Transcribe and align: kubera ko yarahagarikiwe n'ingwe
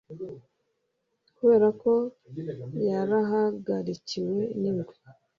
kubera 1.37 1.67
ko 1.81 1.91
yarahagarikiwe 2.87 4.39
n'ingwe 4.59 4.93